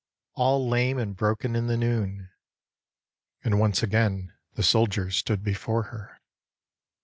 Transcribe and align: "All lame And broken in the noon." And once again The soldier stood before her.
"All 0.33 0.67
lame 0.67 0.97
And 0.97 1.15
broken 1.15 1.55
in 1.55 1.67
the 1.67 1.77
noon." 1.77 2.31
And 3.43 3.59
once 3.59 3.83
again 3.83 4.33
The 4.55 4.63
soldier 4.63 5.11
stood 5.11 5.43
before 5.43 5.83
her. 5.93 6.19